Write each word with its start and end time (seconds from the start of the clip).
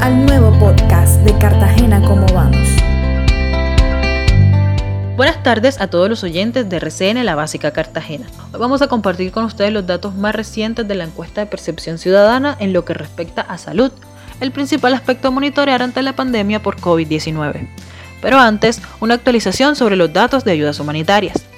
al 0.00 0.24
nuevo 0.24 0.50
podcast 0.58 1.20
de 1.24 1.36
Cartagena 1.36 2.00
Cómo 2.00 2.26
Vamos. 2.32 2.68
Buenas 5.16 5.42
tardes 5.42 5.78
a 5.78 5.88
todos 5.88 6.08
los 6.08 6.24
oyentes 6.24 6.70
de 6.70 6.76
RCN 6.78 7.22
La 7.26 7.34
Básica 7.34 7.72
Cartagena. 7.72 8.26
Hoy 8.52 8.58
vamos 8.58 8.80
a 8.80 8.88
compartir 8.88 9.30
con 9.30 9.44
ustedes 9.44 9.72
los 9.72 9.86
datos 9.86 10.14
más 10.14 10.34
recientes 10.34 10.88
de 10.88 10.94
la 10.94 11.04
encuesta 11.04 11.42
de 11.42 11.46
percepción 11.48 11.98
ciudadana 11.98 12.56
en 12.60 12.72
lo 12.72 12.86
que 12.86 12.94
respecta 12.94 13.42
a 13.42 13.58
salud, 13.58 13.92
el 14.40 14.52
principal 14.52 14.94
aspecto 14.94 15.28
a 15.28 15.32
monitorear 15.32 15.82
ante 15.82 16.02
la 16.02 16.16
pandemia 16.16 16.62
por 16.62 16.76
COVID-19. 16.76 17.68
Pero 18.22 18.38
antes, 18.38 18.80
una 19.00 19.14
actualización 19.14 19.76
sobre 19.76 19.96
los 19.96 20.12
datos 20.12 20.44
de 20.44 20.52
ayudas 20.52 20.80
humanitarias. 20.80 21.49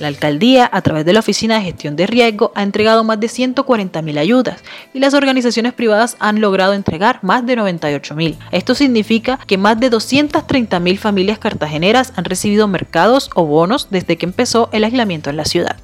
La 0.00 0.08
alcaldía, 0.08 0.68
a 0.72 0.80
través 0.80 1.04
de 1.04 1.12
la 1.12 1.20
Oficina 1.20 1.56
de 1.56 1.64
Gestión 1.64 1.94
de 1.94 2.06
Riesgo, 2.06 2.52
ha 2.54 2.62
entregado 2.62 3.04
más 3.04 3.20
de 3.20 3.26
140.000 3.26 4.18
ayudas 4.18 4.64
y 4.94 4.98
las 4.98 5.12
organizaciones 5.12 5.74
privadas 5.74 6.16
han 6.20 6.40
logrado 6.40 6.72
entregar 6.72 7.18
más 7.22 7.44
de 7.44 7.58
98.000. 7.58 8.38
Esto 8.50 8.74
significa 8.74 9.38
que 9.46 9.58
más 9.58 9.78
de 9.78 9.90
230.000 9.90 10.96
familias 10.96 11.38
cartageneras 11.38 12.14
han 12.16 12.24
recibido 12.24 12.66
mercados 12.66 13.30
o 13.34 13.44
bonos 13.44 13.88
desde 13.90 14.16
que 14.16 14.24
empezó 14.24 14.70
el 14.72 14.84
aislamiento 14.84 15.28
en 15.28 15.36
la 15.36 15.44
ciudad. 15.44 15.76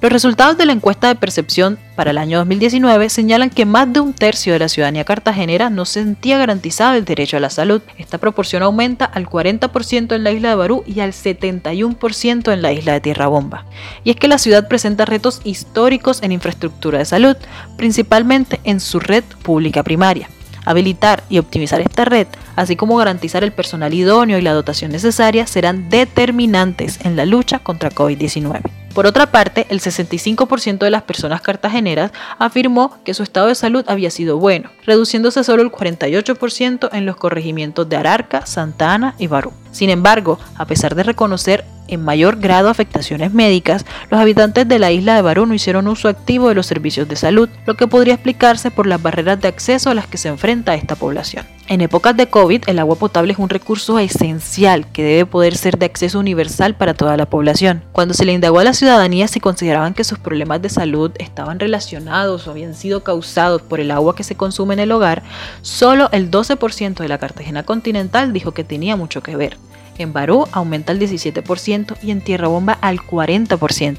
Los 0.00 0.12
resultados 0.12 0.58
de 0.58 0.66
la 0.66 0.72
encuesta 0.72 1.08
de 1.08 1.14
percepción 1.14 1.78
para 1.94 2.10
el 2.10 2.18
año 2.18 2.38
2019 2.38 3.08
señalan 3.08 3.48
que 3.48 3.64
más 3.64 3.92
de 3.92 4.00
un 4.00 4.12
tercio 4.12 4.52
de 4.52 4.58
la 4.58 4.68
ciudadanía 4.68 5.04
cartagenera 5.04 5.70
no 5.70 5.84
sentía 5.84 6.36
garantizado 6.36 6.94
el 6.94 7.04
derecho 7.04 7.36
a 7.36 7.40
la 7.40 7.50
salud. 7.50 7.80
Esta 7.96 8.18
proporción 8.18 8.62
aumenta 8.62 9.04
al 9.04 9.28
40% 9.28 10.14
en 10.14 10.24
la 10.24 10.32
isla 10.32 10.50
de 10.50 10.54
Barú 10.56 10.82
y 10.86 11.00
al 11.00 11.12
71% 11.12 12.52
en 12.52 12.62
la 12.62 12.72
isla 12.72 12.92
de 12.92 13.00
Tierra 13.00 13.28
Bomba. 13.28 13.64
Y 14.02 14.10
es 14.10 14.16
que 14.16 14.28
la 14.28 14.38
ciudad 14.38 14.68
presenta 14.68 15.04
retos 15.04 15.40
históricos 15.44 16.22
en 16.22 16.32
infraestructura 16.32 16.98
de 16.98 17.04
salud, 17.04 17.36
principalmente 17.76 18.60
en 18.64 18.80
su 18.80 18.98
red 18.98 19.24
pública 19.42 19.82
primaria. 19.82 20.28
Habilitar 20.66 21.22
y 21.28 21.38
optimizar 21.38 21.80
esta 21.80 22.04
red, 22.04 22.26
así 22.56 22.74
como 22.74 22.96
garantizar 22.96 23.44
el 23.44 23.52
personal 23.52 23.92
idóneo 23.92 24.38
y 24.38 24.42
la 24.42 24.54
dotación 24.54 24.92
necesaria, 24.92 25.46
serán 25.46 25.90
determinantes 25.90 27.00
en 27.04 27.16
la 27.16 27.26
lucha 27.26 27.58
contra 27.58 27.90
COVID-19. 27.90 28.73
Por 28.94 29.06
otra 29.06 29.32
parte, 29.32 29.66
el 29.70 29.80
65% 29.80 30.78
de 30.78 30.90
las 30.90 31.02
personas 31.02 31.40
cartageneras 31.40 32.12
afirmó 32.38 32.96
que 33.04 33.12
su 33.12 33.24
estado 33.24 33.48
de 33.48 33.56
salud 33.56 33.84
había 33.88 34.10
sido 34.10 34.38
bueno, 34.38 34.70
reduciéndose 34.86 35.42
solo 35.42 35.62
el 35.62 35.72
48% 35.72 36.90
en 36.92 37.04
los 37.04 37.16
corregimientos 37.16 37.88
de 37.88 37.96
Ararca, 37.96 38.46
Santa 38.46 38.94
Ana 38.94 39.16
y 39.18 39.26
Barú. 39.26 39.52
Sin 39.74 39.90
embargo, 39.90 40.38
a 40.54 40.66
pesar 40.66 40.94
de 40.94 41.02
reconocer 41.02 41.64
en 41.88 42.02
mayor 42.02 42.36
grado 42.36 42.68
afectaciones 42.70 43.32
médicas, 43.32 43.84
los 44.08 44.20
habitantes 44.20 44.68
de 44.68 44.78
la 44.78 44.92
isla 44.92 45.16
de 45.16 45.22
Barú 45.22 45.46
no 45.46 45.54
hicieron 45.54 45.88
uso 45.88 46.08
activo 46.08 46.48
de 46.48 46.54
los 46.54 46.66
servicios 46.66 47.08
de 47.08 47.16
salud, 47.16 47.48
lo 47.66 47.74
que 47.74 47.88
podría 47.88 48.14
explicarse 48.14 48.70
por 48.70 48.86
las 48.86 49.02
barreras 49.02 49.40
de 49.40 49.48
acceso 49.48 49.90
a 49.90 49.94
las 49.94 50.06
que 50.06 50.16
se 50.16 50.28
enfrenta 50.28 50.74
esta 50.74 50.94
población. 50.94 51.44
En 51.66 51.80
épocas 51.80 52.16
de 52.16 52.28
COVID, 52.28 52.64
el 52.66 52.78
agua 52.78 52.96
potable 52.96 53.32
es 53.32 53.38
un 53.38 53.48
recurso 53.48 53.98
esencial 53.98 54.86
que 54.92 55.02
debe 55.02 55.26
poder 55.26 55.56
ser 55.56 55.78
de 55.78 55.86
acceso 55.86 56.18
universal 56.18 56.74
para 56.74 56.92
toda 56.94 57.16
la 57.16 57.26
población. 57.26 57.82
Cuando 57.92 58.12
se 58.12 58.26
le 58.26 58.32
indagó 58.34 58.58
a 58.58 58.64
la 58.64 58.74
ciudadanía 58.74 59.28
si 59.28 59.40
consideraban 59.40 59.94
que 59.94 60.04
sus 60.04 60.18
problemas 60.18 60.60
de 60.60 60.68
salud 60.68 61.10
estaban 61.18 61.58
relacionados 61.58 62.46
o 62.46 62.50
habían 62.50 62.74
sido 62.74 63.02
causados 63.02 63.62
por 63.62 63.80
el 63.80 63.90
agua 63.90 64.14
que 64.14 64.24
se 64.24 64.36
consume 64.36 64.74
en 64.74 64.80
el 64.80 64.92
hogar, 64.92 65.22
solo 65.62 66.10
el 66.12 66.30
12% 66.30 66.96
de 66.96 67.08
la 67.08 67.18
Cartagena 67.18 67.62
continental 67.62 68.34
dijo 68.34 68.52
que 68.52 68.64
tenía 68.64 68.96
mucho 68.96 69.22
que 69.22 69.36
ver. 69.36 69.56
En 69.98 70.12
Barú 70.12 70.46
aumenta 70.52 70.92
al 70.92 70.98
17% 70.98 71.96
y 72.02 72.10
en 72.10 72.20
Tierra 72.20 72.48
Bomba 72.48 72.78
al 72.80 72.98
40%. 72.98 73.98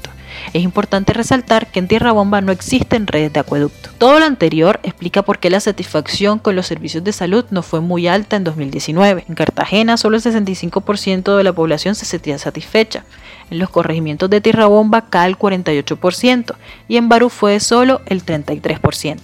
Es 0.52 0.62
importante 0.62 1.12
resaltar 1.12 1.66
que 1.68 1.78
en 1.78 1.88
Tierra 1.88 2.12
Bomba 2.12 2.40
no 2.40 2.52
existen 2.52 3.06
redes 3.06 3.32
de 3.32 3.40
acueducto. 3.40 3.90
Todo 3.98 4.18
lo 4.18 4.26
anterior 4.26 4.80
explica 4.82 5.22
por 5.22 5.38
qué 5.38 5.50
la 5.50 5.60
satisfacción 5.60 6.38
con 6.38 6.56
los 6.56 6.66
servicios 6.66 7.04
de 7.04 7.12
salud 7.12 7.46
no 7.50 7.62
fue 7.62 7.80
muy 7.80 8.06
alta 8.06 8.36
en 8.36 8.44
2019. 8.44 9.24
En 9.28 9.34
Cartagena 9.34 9.96
solo 9.96 10.16
el 10.16 10.22
65% 10.22 11.36
de 11.36 11.44
la 11.44 11.52
población 11.52 11.94
se 11.94 12.04
sentía 12.04 12.38
satisfecha. 12.38 13.04
En 13.50 13.58
los 13.58 13.70
corregimientos 13.70 14.28
de 14.28 14.40
Tierra 14.40 14.66
Bomba 14.66 15.08
cae 15.08 15.28
el 15.28 15.38
48% 15.38 16.54
y 16.88 16.96
en 16.96 17.08
Barú 17.08 17.30
fue 17.30 17.60
solo 17.60 18.02
el 18.06 18.24
33% 18.24 19.20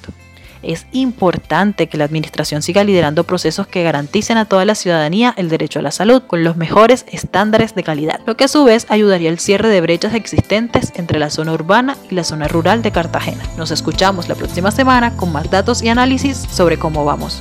es 0.63 0.87
importante 0.93 1.89
que 1.89 1.97
la 1.97 2.05
Administración 2.05 2.63
siga 2.63 2.85
liderando 2.85 3.25
procesos 3.25 3.67
que 3.67 3.83
garanticen 3.83 4.37
a 4.37 4.45
toda 4.45 4.65
la 4.65 4.75
ciudadanía 4.75 5.35
el 5.37 5.49
derecho 5.49 5.79
a 5.79 5.83
la 5.83 5.91
salud 5.91 6.23
con 6.27 6.45
los 6.45 6.57
mejores 6.57 7.05
estándares 7.11 7.75
de 7.75 7.83
calidad, 7.83 8.21
lo 8.27 8.37
que 8.37 8.45
a 8.45 8.49
su 8.49 8.65
vez 8.65 8.87
ayudaría 8.89 9.31
al 9.31 9.39
cierre 9.39 9.69
de 9.69 9.81
brechas 9.81 10.15
existentes 10.15 10.93
entre 10.97 11.19
la 11.19 11.31
zona 11.31 11.53
urbana 11.53 11.97
y 12.11 12.15
la 12.15 12.25
zona 12.25 12.49
rural 12.49 12.83
de 12.83 12.93
Cartagena. 12.93 13.43
Nos 13.57 13.71
escuchamos 13.71 14.29
la 14.29 14.35
próxima 14.35 14.71
semana 14.71 15.17
con 15.17 15.33
más 15.33 15.51
datos 15.51 15.83
y 15.83 15.89
análisis 15.89 16.37
sobre 16.51 16.79
cómo 16.79 17.05
vamos. 17.05 17.41